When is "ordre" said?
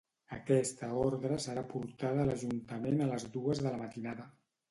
1.01-1.35